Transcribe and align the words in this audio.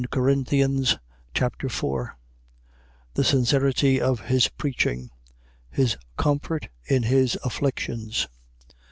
2 0.01 0.07
Corinthians 0.07 0.97
Chapter 1.35 1.69
4 1.69 2.17
The 3.13 3.23
sincerity 3.23 4.01
of 4.01 4.19
his 4.21 4.47
preaching. 4.47 5.11
His 5.69 5.95
comfort 6.17 6.69
in 6.87 7.03
his 7.03 7.37
afflictions. 7.43 8.27